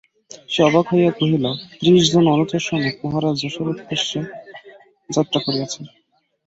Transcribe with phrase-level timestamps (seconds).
[0.49, 1.45] সে অবাক হইয়া কহিল,
[1.73, 4.19] ত্রিশ জন অনুচর সমেত মহারাজ যশোর উদ্দেশে
[5.09, 5.83] যাত্রা করিয়াছেন।